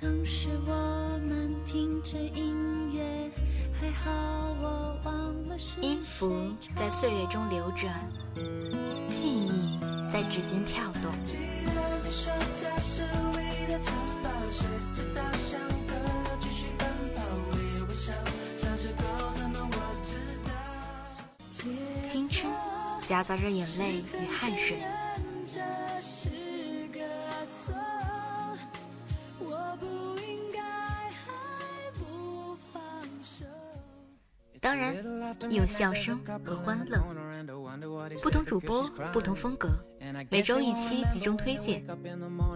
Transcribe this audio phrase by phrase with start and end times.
[0.00, 0.72] 当时我
[1.26, 3.02] 们听着音乐，
[3.80, 4.12] 还好
[4.62, 7.92] 我忘了是音符在岁月中流转，
[9.10, 9.76] 记忆
[10.08, 11.12] 在指尖跳动。
[22.04, 22.52] 青春
[23.02, 24.78] 夹杂着眼泪与汗水。
[34.60, 34.96] 当然，
[35.50, 36.98] 有笑声和欢乐。
[38.22, 39.68] 不同主播，不同风格，
[40.30, 41.84] 每周一期集中推荐。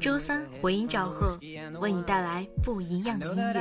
[0.00, 1.38] 周三回音赵贺，
[1.80, 3.52] 为你带来不一样的音乐。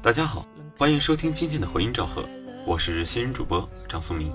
[0.00, 0.46] 大家好，
[0.78, 2.24] 欢迎收听今天的回音赵贺，
[2.64, 4.32] 我是新人主播张松明，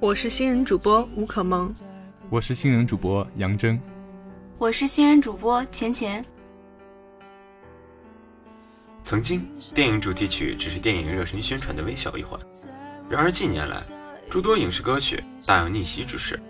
[0.00, 1.72] 我是新人主播吴可萌，
[2.30, 3.80] 我是新人主播杨真，
[4.58, 6.22] 我是新人主播钱钱。
[9.04, 12.38] 曾经，电影主题曲只是电影热身宣传的微小一环，
[13.08, 13.80] 然而近年来，
[14.28, 16.42] 诸多影视歌曲大有逆袭之势，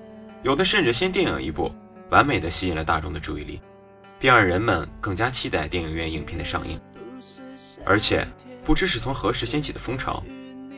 [0.43, 1.71] 有的甚至先电影一部，
[2.09, 3.61] 完美的吸引了大众的注意力，
[4.19, 6.81] 并让人们更加期待电影院影片的上映，
[7.85, 8.27] 而且。
[8.65, 10.23] 不知是从何时掀起的风潮，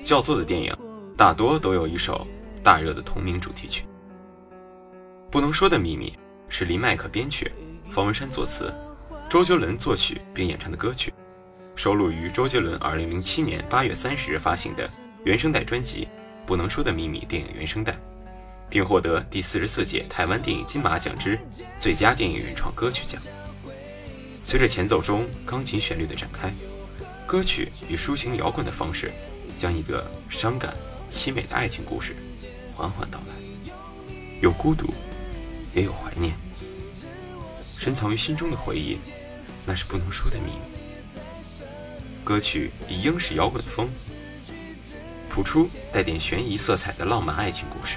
[0.02, 0.76] 叫座的电影
[1.16, 2.26] 大多都有一首
[2.62, 3.84] 大热的同名主题曲。
[5.30, 6.12] 不能说的秘密
[6.48, 7.50] 是林迈可编曲，
[7.88, 8.74] 方文山作词，
[9.30, 11.14] 周杰伦作曲并演唱的歌曲，
[11.76, 14.90] 收录于周杰伦2007年8月30日发行的
[15.24, 16.04] 原声带专辑
[16.44, 17.96] 《不能说的秘密》电影原声带，
[18.68, 21.38] 并获得第四十四届台湾电影金马奖之
[21.78, 23.22] 最佳电影原创歌曲奖。
[24.42, 26.52] 随着前奏中钢琴旋律的展开。
[27.26, 29.12] 歌曲以抒情摇滚的方式，
[29.58, 30.72] 将一个伤感
[31.10, 32.14] 凄美的爱情故事
[32.72, 34.94] 缓缓道来，有孤独，
[35.74, 36.34] 也有怀念，
[37.76, 38.98] 深藏于心中的回忆，
[39.66, 40.76] 那是不能说的秘密。
[42.22, 43.88] 歌曲以英式摇滚风，
[45.28, 47.96] 谱出带点悬疑色彩的浪漫爱情故事，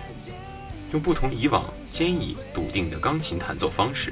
[0.91, 4.11] 用不同以往坚毅笃定的钢琴弹奏方式，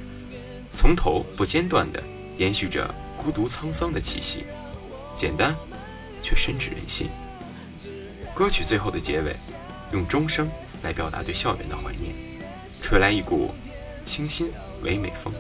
[0.75, 2.03] 从头不间断地
[2.37, 4.45] 延续着孤独沧桑的气息。
[5.17, 5.55] 简单，
[6.21, 7.09] 却深植人心。
[8.35, 9.35] 歌曲最后的结尾，
[9.91, 10.47] 用钟声
[10.83, 12.13] 来表达对校园的怀念，
[12.83, 13.51] 吹来一股
[14.03, 14.51] 清新
[14.83, 15.33] 唯美风。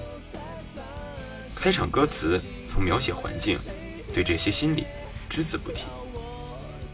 [1.55, 3.59] 开场歌词从描写环境，
[4.11, 4.83] 对这些心理
[5.29, 5.85] 只字不提。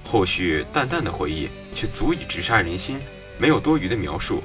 [0.03, 2.99] 后续淡淡的回忆，却足以直杀人心，
[3.37, 4.43] 没有多余的描述，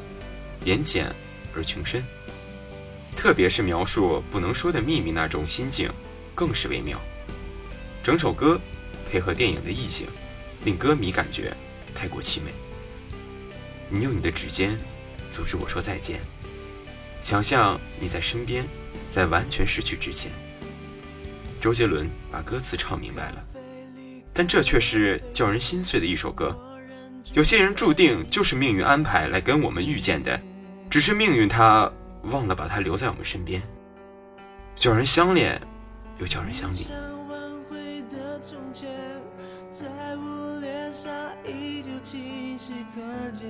[0.65, 1.13] 言简
[1.57, 2.05] 而情深。
[3.17, 5.91] 特别是描述不能说的秘密那种心境，
[6.37, 7.01] 更是微妙。
[8.09, 8.59] 整首歌
[9.13, 10.07] 配合电影的意境，
[10.65, 11.55] 令歌迷感觉
[11.95, 12.51] 太过凄美。
[13.91, 14.79] 你用你的指尖
[15.29, 16.19] 阻止我说再见，
[17.21, 18.67] 想象你在身边，
[19.11, 20.33] 在完全失去之前。
[21.61, 23.45] 周杰伦把歌词唱明白了，
[24.33, 26.59] 但这却是叫人心碎的一首歌。
[27.35, 30.41] 有些人注定就是命运安排来跟我们遇见的，
[30.89, 31.93] 只是命运他
[32.23, 33.63] 忘了把他留在我们身边。
[34.75, 35.61] 叫人相恋，
[36.19, 36.87] 又叫人相离。
[42.95, 43.01] 可
[43.33, 43.47] 见。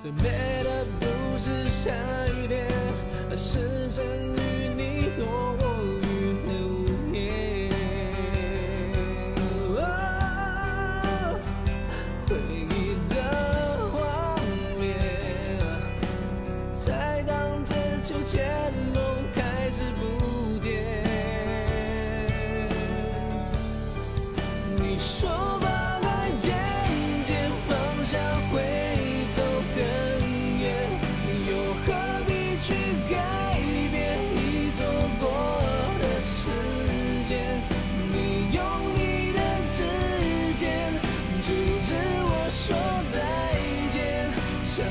[0.00, 0.22] 最美
[0.64, 1.90] 的不是下
[2.28, 2.66] 雨天，
[3.30, 4.04] 而是曾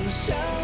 [0.10, 0.59] 想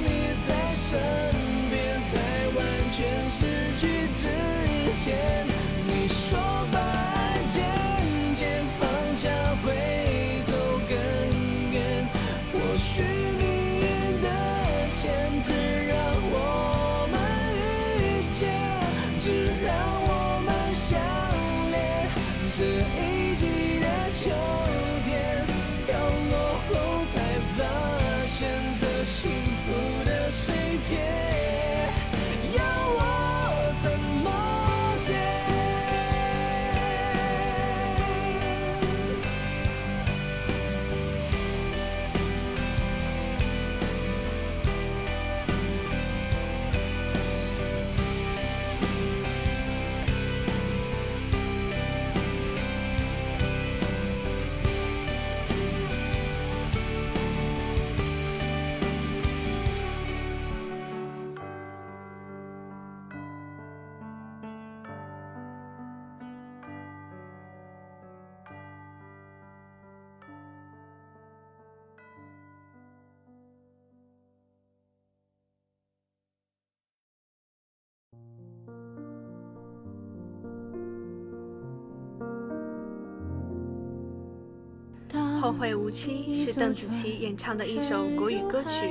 [85.45, 88.89] 后会无期》是邓紫棋演唱的一首国语歌曲，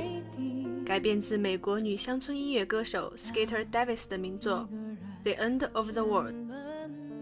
[0.85, 4.65] 改编自美国女乡村音乐歌手 Skater Davis 的名作
[5.25, 6.33] 《The End of the World》，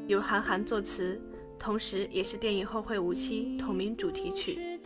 [0.05, 1.19] 由韩寒作词，
[1.57, 4.79] 同时也是电影《后会无期》同名主题曲。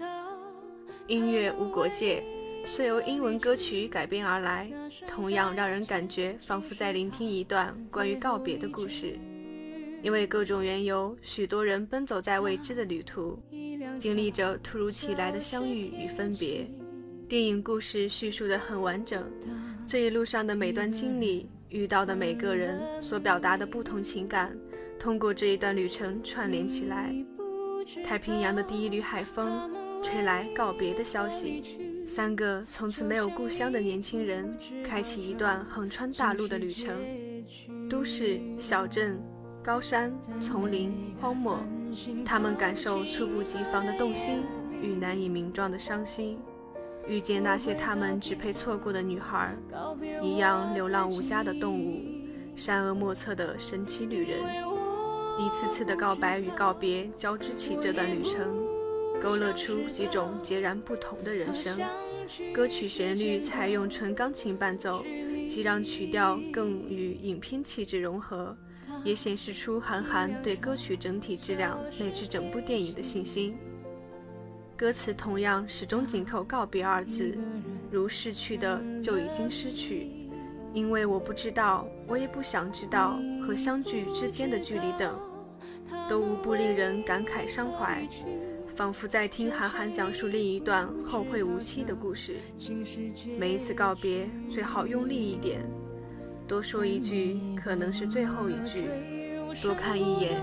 [1.08, 2.24] 音乐无国界，
[2.64, 4.72] 虽由英文歌曲改编而来，
[5.06, 9.20] 同样让人感觉仿佛在聆听一段关于告别的故事。
[10.02, 13.38] 因为各种缘由，许多人奔走在未知的旅途，
[13.98, 16.68] 经历着突如其来的相遇与分别。
[17.28, 19.30] 电影故事叙述得很完整，
[19.86, 24.58] 这一路上的每段经历，遇到的每个人所表达的不同情感，
[25.00, 27.14] 通过这一段旅程串联起来。
[28.06, 29.70] 太平洋的第一缕海风，
[30.04, 31.64] 吹来告别的消息。
[32.06, 36.96] 三个从此没有故乡的年轻人，开启一段横穿大陆的旅程。
[37.90, 39.22] 都市、小镇。
[39.68, 41.60] 高山、丛林、荒漠，
[42.24, 44.42] 他们感受猝不及防的动心
[44.82, 46.40] 与难以名状的伤心，
[47.06, 49.54] 遇见那些他们只配错过的女孩，
[50.22, 52.02] 一样流浪无家的动物，
[52.56, 54.40] 善恶莫测的神奇旅人，
[55.38, 58.66] 一次次的告白与告别交织起这段旅程，
[59.22, 61.78] 勾勒出几种截然不同的人生。
[62.54, 65.04] 歌曲旋律采用纯钢琴伴奏，
[65.46, 68.56] 既让曲调更与影片气质融合。
[69.04, 73.56] 也显示出韩寒对歌曲整体质量乃至整部电影的信心。
[74.76, 77.36] 歌词同样始终紧扣“告别”二字，
[77.90, 80.08] 如逝去的就已经失去，
[80.74, 85.20] 因为我不知道，我也不想知道和相聚之间的距离等，
[86.08, 88.08] 都无不令人感慨伤怀，
[88.76, 92.36] 仿佛在听韩寒讲述另一段后会无期的故事。
[93.40, 95.68] 每一次告别，最好用力一点。
[96.48, 98.86] 多说一句，可能是最后一句；
[99.62, 100.42] 多看一眼，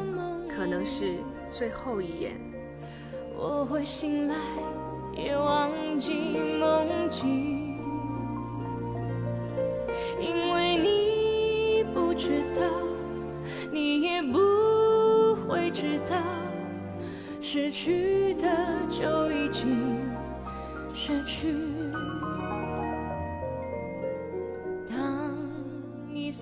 [0.55, 1.15] 可能是
[1.51, 2.33] 最后一眼。
[3.35, 4.37] 我会醒来，
[5.17, 6.13] 也忘记
[6.61, 7.79] 梦境，
[10.21, 12.63] 因为你不知道，
[13.73, 14.39] 你也不
[15.49, 16.17] 会知道，
[17.41, 18.47] 失去的
[18.91, 19.99] 就已经
[20.95, 21.55] 失去。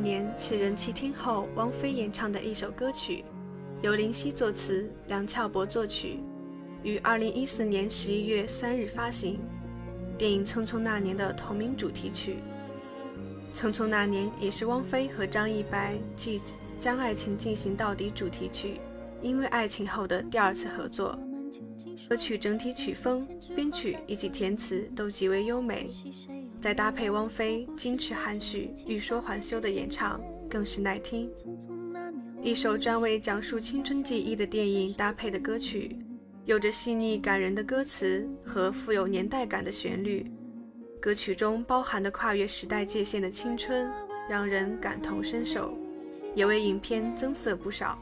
[0.00, 3.24] 那年是人气天后汪菲演唱的一首歌曲，
[3.82, 6.20] 由林夕作词，梁翘柏作曲，
[6.84, 9.40] 于二零一四年十一月三日发行。
[10.16, 12.36] 电影《匆匆那年》的同名主题曲，
[13.58, 16.38] 《匆匆那年》也是汪菲和张一白继
[16.78, 18.74] 《将爱情进行到底》主题曲
[19.20, 21.18] 《因为爱情》后的第二次合作。
[22.08, 23.26] 歌曲整体曲风、
[23.56, 25.90] 编曲以及填词都极为优美。
[26.60, 31.30] 再搭配汪菲矜持含蓄、欲说还休的演唱，更是耐听。
[32.42, 35.96] 一首专为讲述青春记忆的电影搭配的歌曲，
[36.44, 40.30] 有着细腻感人的歌词和富有年代感的旋律。
[41.00, 43.88] 歌曲中包含的跨越时代界限的青春，
[44.28, 45.78] 让人感同身受，
[46.34, 47.96] 也为影片增色不少。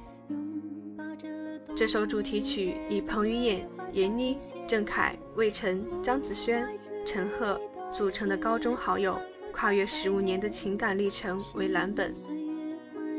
[1.75, 6.67] 这首主题曲以彭于晏、闫妮、郑恺、魏晨、张子萱、
[7.05, 7.61] 陈赫。
[7.97, 9.19] 组成的高中好友
[9.51, 12.13] 跨越十五年的情感历程为蓝本。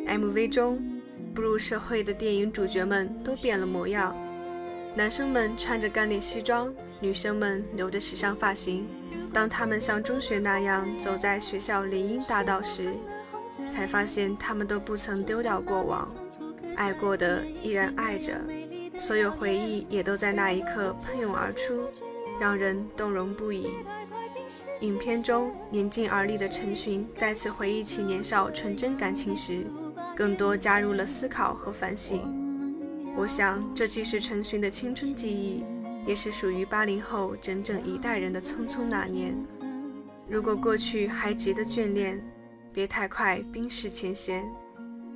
[0.05, 0.79] MV 中，
[1.33, 4.15] 步入社会的电影主角们都变了模样，
[4.95, 8.85] 男生们穿着干练西装，女生们留着时尚发型。
[9.33, 12.93] 当他们像中学那样走在学校林荫大道时，
[13.71, 16.07] 才发现他们都不曾丢掉过往，
[16.75, 18.39] 爱过的依然爱着，
[18.99, 21.81] 所有回忆也都在那一刻喷涌而出。
[22.39, 23.71] 让人动容不已。
[24.81, 29.65] 影片中年近而立的陈寻再次回忆起年少纯真感情时，
[30.15, 32.21] 更多加入了思考和反省。
[33.15, 35.63] 我想，这既是陈寻的青春记忆，
[36.05, 39.35] 也是属于八零后整整一代人的匆匆那年。
[40.29, 42.23] 如果过去还值得眷恋，
[42.71, 44.45] 别太快冰释前嫌。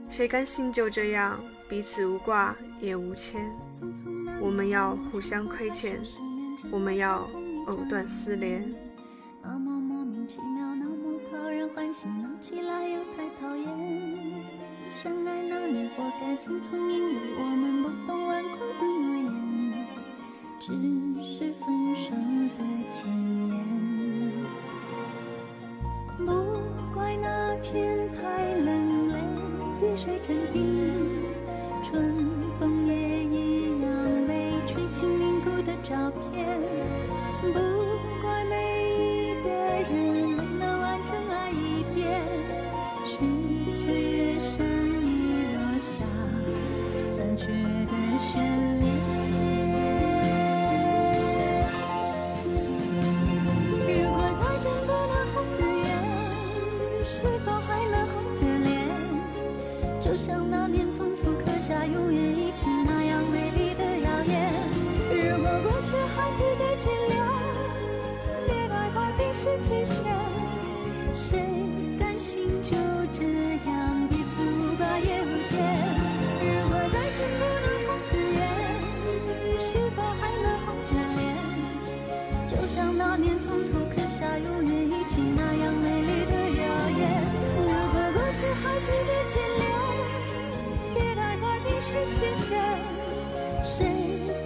[0.09, 1.39] 谁甘心就这样
[1.69, 3.51] 彼此无挂也无牵？
[4.41, 6.01] 我们要互相亏欠，
[6.71, 7.29] 我们要
[7.67, 8.67] 藕断丝连。
[11.73, 13.65] 欢喜，闹起来又太讨厌。
[14.89, 19.87] 相爱那年活该匆匆，因为我们不懂顽固的诺言，
[20.59, 20.67] 只
[21.23, 22.11] 是分手
[22.57, 22.59] 的
[22.89, 23.07] 前
[23.47, 23.51] 言。
[26.17, 26.29] 不
[26.93, 28.21] 怪那天太
[28.55, 29.09] 冷。
[29.09, 29.15] 泪
[29.79, 31.00] 滴水成冰，
[91.91, 92.57] 是缺陷，
[93.65, 93.85] 谁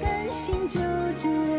[0.02, 0.80] 甘心就
[1.16, 1.55] 这样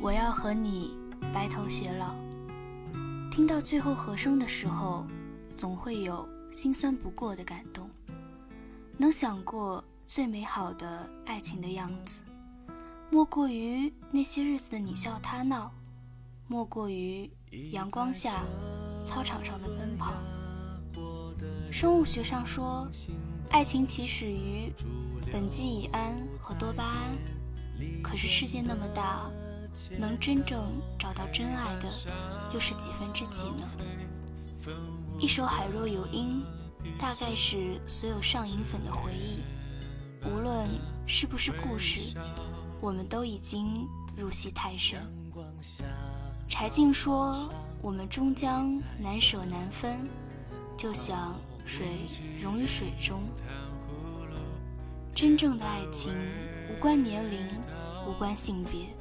[0.00, 0.96] 我要和你
[1.32, 2.14] 白头偕老。
[3.30, 5.06] 听到最后和声的时候，
[5.56, 7.88] 总会有心酸不过的感动。
[8.98, 12.22] 能想过最美好的爱情的样子，
[13.10, 15.72] 莫过于那些日子的你笑他闹，
[16.46, 17.30] 莫过于
[17.72, 18.44] 阳光下
[19.02, 20.12] 操场上的奔跑。
[21.70, 22.88] 生物学上说，
[23.50, 24.72] 爱情起始于
[25.32, 27.16] 苯基乙胺和多巴胺。
[28.02, 29.30] 可是世界那么大。
[29.98, 31.88] 能真正找到真爱的，
[32.52, 33.68] 又是几分之几呢？
[35.18, 36.42] 一首《海若有因》，
[36.98, 39.42] 大概是所有上瘾粉的回忆。
[40.28, 40.68] 无论
[41.06, 42.00] 是不是故事，
[42.80, 45.00] 我们都已经入戏太深。
[46.48, 47.48] 柴静说
[47.82, 50.08] ：“我们终将难舍难分，
[50.76, 51.86] 就像水
[52.40, 53.22] 溶于水中。”
[55.14, 56.12] 真正的爱情
[56.70, 57.48] 无关年龄，
[58.06, 58.94] 无关性别。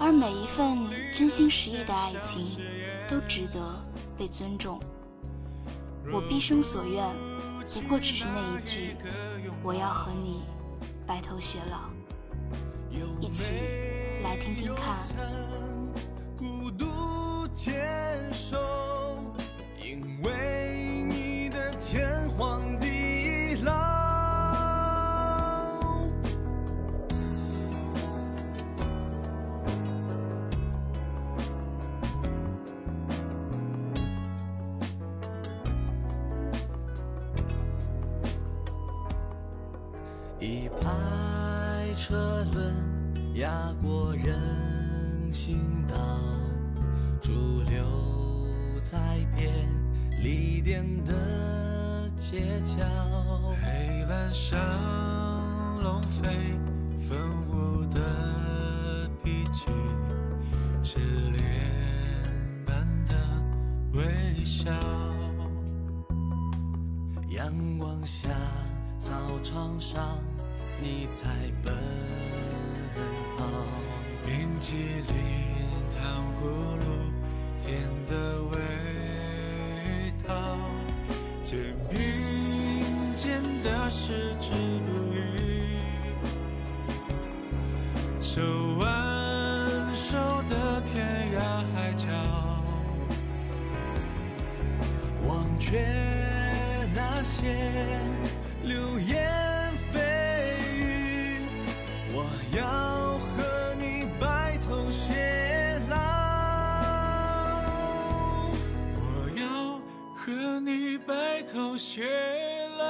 [0.00, 0.78] 而每一份
[1.12, 2.58] 真心实意的爱情，
[3.08, 3.60] 都值得
[4.16, 4.80] 被尊重。
[6.12, 7.04] 我毕生所愿，
[7.72, 8.96] 不过只是那一句：
[9.62, 10.42] 我要和你
[11.06, 11.90] 白头偕老。
[13.20, 13.52] 一起
[14.24, 14.98] 来听听看。
[54.32, 54.58] 上
[55.82, 56.26] 龙飞
[57.06, 58.00] 凤舞的
[59.22, 59.70] 皮具，
[60.82, 60.98] 痴
[61.32, 61.42] 恋
[62.64, 63.14] 般的
[63.92, 64.72] 微笑。
[67.28, 68.30] 阳光下，
[68.98, 69.10] 操
[69.42, 70.18] 场上。
[70.80, 71.28] 你在
[71.62, 71.74] 奔
[73.36, 73.44] 跑，
[74.24, 75.12] 冰淇淋、
[75.94, 76.81] 糖葫芦，
[95.72, 95.80] 却
[96.94, 97.56] 那些
[98.62, 99.96] 流言蜚
[100.76, 101.40] 语，
[102.12, 105.96] 我要和你白头偕老，
[109.00, 109.00] 我
[109.34, 109.80] 要
[110.14, 112.04] 和你白头偕
[112.76, 112.84] 老，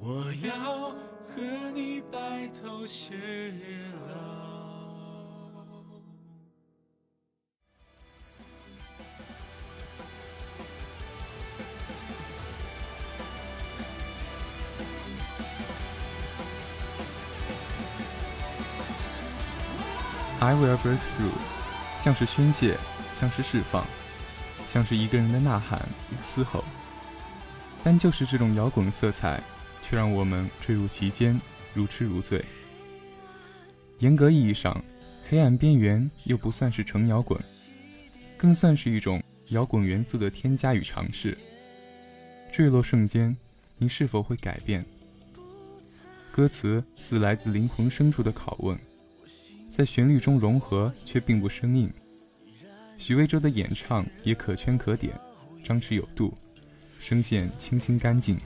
[0.00, 0.54] 我要
[1.20, 1.36] 和
[1.74, 3.12] 你白头偕
[20.42, 21.30] I will break through，
[21.94, 22.76] 像是宣泄，
[23.14, 23.86] 像是释放，
[24.66, 25.80] 像是一个人的呐喊
[26.10, 26.64] 与嘶吼。
[27.84, 29.40] 但就是这种摇滚色彩，
[29.84, 31.40] 却让我们坠入其间，
[31.72, 32.44] 如痴如醉。
[34.00, 34.82] 严格意义上，
[35.28, 37.38] 黑暗边缘又不算是纯摇滚，
[38.36, 41.38] 更算是一种摇滚元素的添加与尝试。
[42.50, 43.36] 坠落瞬间，
[43.78, 44.84] 你是否会改变？
[46.32, 48.76] 歌词似来自灵魂深处的拷问。
[49.74, 51.90] 在旋律中融合，却并不生硬。
[52.98, 55.18] 许魏洲的演唱也可圈可点，
[55.64, 56.34] 张弛有度，
[57.00, 58.38] 声线清新干净。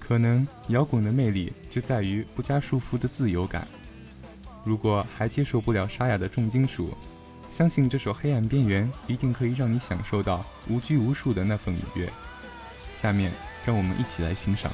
[0.00, 3.68] 可能摇滚的魅力就在于不加束缚的自由感。
[4.64, 6.96] 如果还接受不了沙哑的重金属，
[7.50, 12.10] 相信这首《黑暗边缘》一定可以让你享受到无拘无束的那份愉悦。
[12.94, 13.30] 下面，
[13.66, 14.72] 让我们一起来欣赏。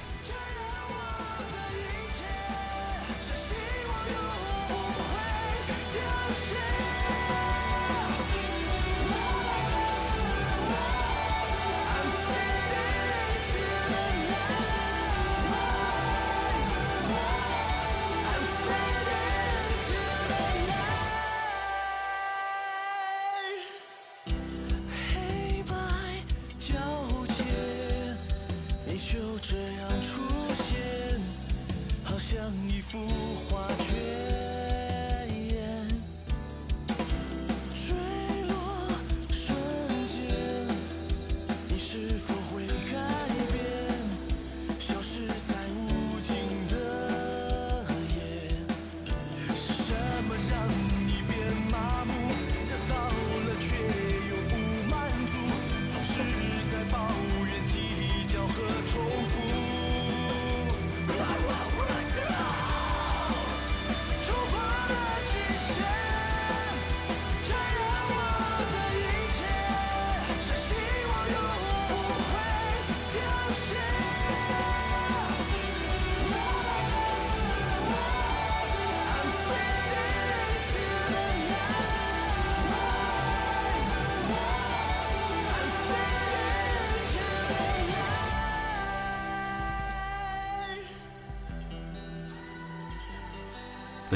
[58.68, 59.32] 计较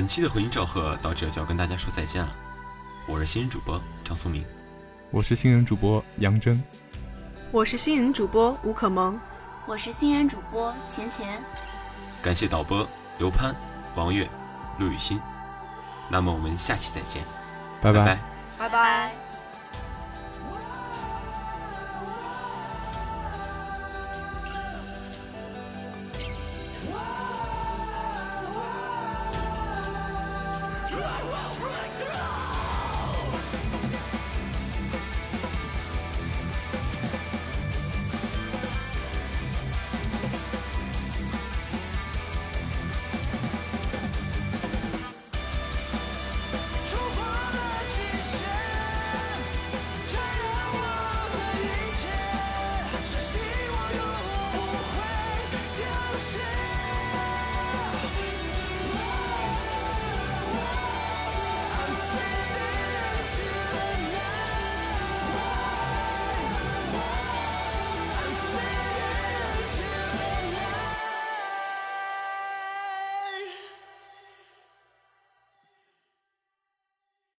[0.06, 2.32] 本期的回音赵贺到这就要跟大家说再见了。
[3.08, 4.46] 我是新人主播张松明，
[5.10, 6.62] 我是新人主播杨真。
[7.50, 9.18] 我是新人主播吴可萌。
[9.66, 11.42] 我是新人主播钱钱。
[12.22, 12.88] 感谢导播
[13.18, 13.52] 刘潘、
[13.96, 14.30] 王月、
[14.78, 15.20] 陆雨欣。
[16.08, 17.24] 那么我们下期再见，
[17.82, 18.18] 拜拜拜
[18.56, 19.25] 拜拜。